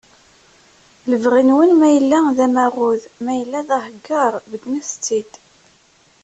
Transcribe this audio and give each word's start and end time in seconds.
Lebɣi-nwen 1.11 1.71
ma 1.79 1.87
yella 1.95 2.19
d 2.37 2.39
amaɣud, 2.45 3.01
ma 3.23 3.33
yella 3.39 3.59
d 3.67 3.69
aheggar 3.77 4.33
beggnet-t-id 4.49 5.31